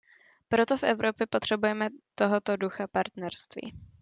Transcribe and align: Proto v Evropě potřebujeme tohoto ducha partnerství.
Proto 0.47 0.77
v 0.77 0.83
Evropě 0.83 1.27
potřebujeme 1.27 1.89
tohoto 2.15 2.57
ducha 2.57 2.87
partnerství. 2.87 3.73